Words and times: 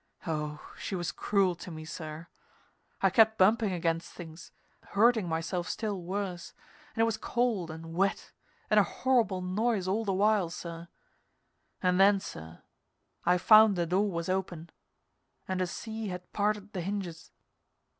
Oh, 0.25 0.67
she 0.79 0.95
was 0.95 1.11
cruel 1.11 1.53
to 1.53 1.69
me, 1.69 1.85
sir. 1.85 2.25
I 3.01 3.11
kept 3.11 3.37
bumping 3.37 3.71
against 3.71 4.11
things, 4.13 4.51
hurting 4.81 5.29
myself 5.29 5.69
still 5.69 6.01
worse, 6.01 6.55
and 6.95 7.01
it 7.03 7.05
was 7.05 7.17
cold 7.17 7.69
and 7.69 7.93
wet 7.93 8.31
and 8.71 8.79
a 8.79 8.83
horrible 8.83 9.41
noise 9.43 9.87
all 9.87 10.03
the 10.03 10.11
while, 10.11 10.49
sir; 10.49 10.87
and 11.83 11.99
then, 11.99 12.19
sir, 12.19 12.63
I 13.27 13.37
found 13.37 13.75
the 13.75 13.85
door 13.85 14.09
was 14.09 14.27
open, 14.27 14.71
and 15.47 15.61
a 15.61 15.67
sea 15.67 16.07
had 16.07 16.33
parted 16.33 16.73
the 16.73 16.81
hinges. 16.81 17.29